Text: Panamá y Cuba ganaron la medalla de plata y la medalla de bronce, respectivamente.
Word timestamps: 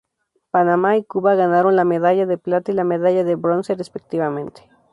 Panamá 0.49 0.97
y 0.97 1.03
Cuba 1.03 1.35
ganaron 1.35 1.75
la 1.75 1.85
medalla 1.85 2.25
de 2.25 2.39
plata 2.39 2.71
y 2.71 2.73
la 2.73 2.83
medalla 2.83 3.23
de 3.23 3.35
bronce, 3.35 3.75
respectivamente. 3.75 4.63